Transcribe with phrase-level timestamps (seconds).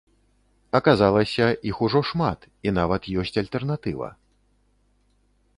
[0.79, 4.09] Аказалася, іх ужо шмат, і нават ёсць альтэрнатыва.